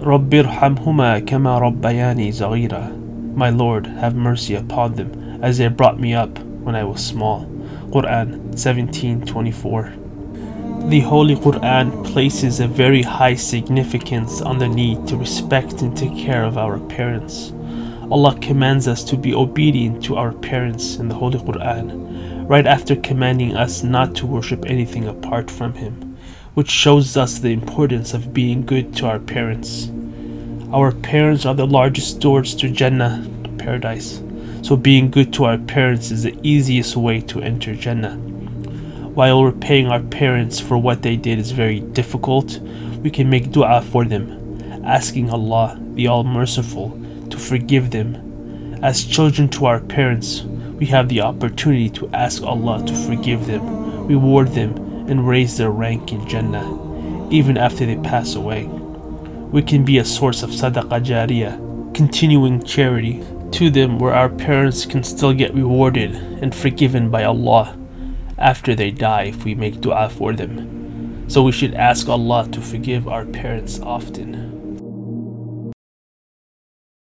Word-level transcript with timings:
رب 0.00 0.34
ارحمهما 0.34 1.18
كما 1.18 1.58
ربياني 1.58 2.32
صغيرا 2.32 2.92
My 3.36 3.50
Lord, 3.50 3.86
have 3.86 4.14
mercy 4.14 4.54
upon 4.54 4.94
them 4.94 5.10
as 5.42 5.58
they 5.58 5.68
brought 5.68 6.00
me 6.00 6.14
up 6.14 6.38
when 6.64 6.74
I 6.74 6.84
was 6.84 7.04
small. 7.04 7.46
Quran 7.90 8.56
17:24. 8.56 9.92
The 10.88 11.00
Holy 11.00 11.36
Quran 11.36 12.04
places 12.04 12.60
a 12.60 12.68
very 12.68 13.02
high 13.02 13.34
significance 13.34 14.40
on 14.40 14.58
the 14.58 14.68
need 14.68 15.06
to 15.08 15.16
respect 15.16 15.82
and 15.82 15.96
take 15.96 16.16
care 16.16 16.44
of 16.44 16.56
our 16.56 16.78
parents. 16.78 17.52
Allah 18.10 18.38
commands 18.40 18.86
us 18.86 19.02
to 19.04 19.16
be 19.16 19.34
obedient 19.34 20.02
to 20.04 20.16
our 20.16 20.32
parents 20.32 20.96
in 20.96 21.08
the 21.08 21.16
Holy 21.16 21.38
Quran, 21.38 22.48
right 22.48 22.66
after 22.66 22.94
commanding 22.94 23.56
us 23.56 23.82
not 23.82 24.14
to 24.14 24.26
worship 24.26 24.64
anything 24.66 25.08
apart 25.08 25.50
from 25.50 25.74
Him, 25.74 26.09
which 26.53 26.69
shows 26.69 27.15
us 27.15 27.39
the 27.39 27.53
importance 27.53 28.13
of 28.13 28.33
being 28.33 28.65
good 28.65 28.93
to 28.97 29.07
our 29.07 29.19
parents. 29.19 29.89
Our 30.73 30.91
parents 30.91 31.45
are 31.45 31.53
the 31.53 31.67
largest 31.67 32.19
doors 32.19 32.53
to 32.55 32.69
Jannah, 32.69 33.25
paradise, 33.57 34.21
so 34.61 34.75
being 34.75 35.09
good 35.09 35.31
to 35.33 35.45
our 35.45 35.57
parents 35.57 36.11
is 36.11 36.23
the 36.23 36.37
easiest 36.43 36.95
way 36.97 37.21
to 37.21 37.41
enter 37.41 37.73
Jannah. 37.75 38.17
While 39.13 39.43
repaying 39.43 39.87
our 39.87 40.01
parents 40.01 40.59
for 40.59 40.77
what 40.77 41.01
they 41.01 41.15
did 41.15 41.39
is 41.39 41.51
very 41.51 41.79
difficult, 41.79 42.59
we 43.01 43.09
can 43.09 43.29
make 43.29 43.51
dua 43.51 43.81
for 43.81 44.05
them, 44.05 44.85
asking 44.85 45.29
Allah, 45.29 45.79
the 45.93 46.07
All 46.07 46.23
Merciful, 46.23 46.97
to 47.29 47.37
forgive 47.37 47.91
them. 47.91 48.79
As 48.83 49.05
children 49.05 49.47
to 49.49 49.65
our 49.65 49.79
parents, 49.79 50.41
we 50.41 50.85
have 50.87 51.09
the 51.09 51.21
opportunity 51.21 51.89
to 51.91 52.09
ask 52.09 52.43
Allah 52.43 52.85
to 52.85 52.93
forgive 52.93 53.47
them, 53.47 54.07
reward 54.07 54.49
them, 54.49 54.90
and 55.11 55.27
raise 55.27 55.57
their 55.57 55.69
rank 55.69 56.11
in 56.11 56.27
Jannah, 56.27 57.29
even 57.29 57.57
after 57.57 57.85
they 57.85 57.97
pass 57.97 58.33
away. 58.33 58.63
We 59.51 59.61
can 59.61 59.83
be 59.83 59.97
a 59.97 60.05
source 60.05 60.41
of 60.41 60.51
sadaqah 60.51 61.05
jariyah, 61.05 61.93
continuing 61.93 62.63
charity 62.63 63.21
to 63.51 63.69
them 63.69 63.99
where 63.99 64.13
our 64.13 64.29
parents 64.29 64.85
can 64.85 65.03
still 65.03 65.33
get 65.33 65.53
rewarded 65.53 66.15
and 66.15 66.55
forgiven 66.55 67.11
by 67.11 67.25
Allah 67.25 67.77
after 68.37 68.73
they 68.73 68.91
die 68.91 69.23
if 69.23 69.43
we 69.43 69.53
make 69.53 69.81
dua 69.81 70.09
for 70.09 70.31
them. 70.31 71.29
So 71.29 71.43
we 71.43 71.51
should 71.51 71.73
ask 71.73 72.07
Allah 72.07 72.47
to 72.53 72.61
forgive 72.61 73.07
our 73.07 73.25
parents 73.25 73.79
often. 73.81 74.60